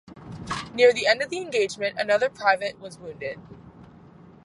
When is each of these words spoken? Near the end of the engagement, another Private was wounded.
Near 0.73 0.93
the 0.93 1.05
end 1.05 1.21
of 1.21 1.29
the 1.29 1.37
engagement, 1.37 1.95
another 1.99 2.27
Private 2.27 2.79
was 2.79 2.97
wounded. 2.97 3.39